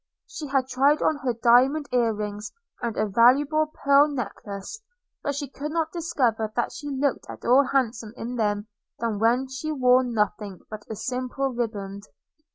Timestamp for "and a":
2.81-3.05